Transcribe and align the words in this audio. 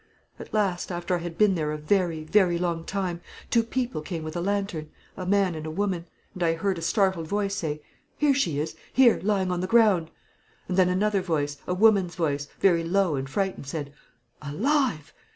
At 0.39 0.51
last, 0.51 0.91
after 0.91 1.13
I 1.13 1.19
had 1.19 1.37
been 1.37 1.53
there 1.53 1.71
a 1.71 1.77
very, 1.77 2.23
very 2.23 2.57
long 2.57 2.85
time, 2.85 3.21
two 3.51 3.61
people 3.61 4.01
came 4.01 4.23
with 4.23 4.35
a 4.35 4.41
lantern, 4.41 4.89
a 5.15 5.27
man 5.27 5.53
and 5.53 5.63
a 5.63 5.69
woman; 5.69 6.07
and 6.33 6.41
I 6.41 6.53
heard 6.55 6.79
a 6.79 6.81
startled 6.81 7.27
voice 7.27 7.53
say, 7.53 7.83
'Here 8.17 8.33
she 8.33 8.57
is; 8.57 8.75
here, 8.91 9.19
lying 9.21 9.51
on 9.51 9.61
the 9.61 9.67
ground!' 9.67 10.09
And 10.67 10.75
then 10.75 10.89
another 10.89 11.21
voice, 11.21 11.57
a 11.67 11.75
woman's 11.75 12.15
voice, 12.15 12.47
very 12.59 12.83
low 12.83 13.15
and 13.15 13.29
frightened, 13.29 13.67
said, 13.67 13.93
'Alive!' 14.41 15.13